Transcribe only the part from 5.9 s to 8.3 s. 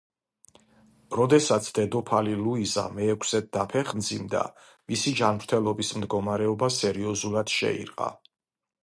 მდგომარეობა სერიოზულად შეირყა.